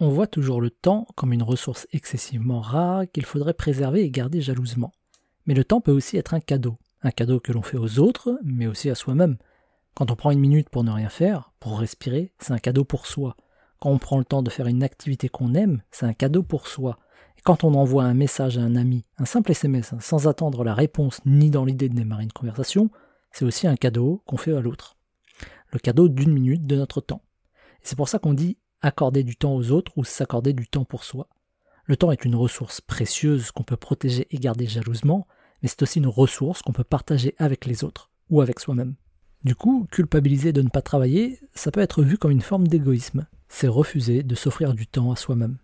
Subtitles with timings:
[0.00, 4.40] On voit toujours le temps comme une ressource excessivement rare qu'il faudrait préserver et garder
[4.40, 4.92] jalousement.
[5.46, 8.38] Mais le temps peut aussi être un cadeau, un cadeau que l'on fait aux autres,
[8.44, 9.38] mais aussi à soi-même.
[9.94, 13.06] Quand on prend une minute pour ne rien faire, pour respirer, c'est un cadeau pour
[13.06, 13.34] soi.
[13.80, 16.68] Quand on prend le temps de faire une activité qu'on aime, c'est un cadeau pour
[16.68, 17.00] soi.
[17.36, 20.74] Et quand on envoie un message à un ami, un simple SMS, sans attendre la
[20.74, 22.88] réponse ni dans l'idée de démarrer une conversation,
[23.32, 24.96] c'est aussi un cadeau qu'on fait à l'autre.
[25.72, 27.22] Le cadeau d'une minute de notre temps.
[27.82, 30.84] Et c'est pour ça qu'on dit accorder du temps aux autres ou s'accorder du temps
[30.84, 31.28] pour soi.
[31.84, 35.26] Le temps est une ressource précieuse qu'on peut protéger et garder jalousement,
[35.62, 38.94] mais c'est aussi une ressource qu'on peut partager avec les autres ou avec soi-même.
[39.42, 43.26] Du coup, culpabiliser de ne pas travailler, ça peut être vu comme une forme d'égoïsme.
[43.48, 45.56] C'est refuser de s'offrir du temps à soi-même.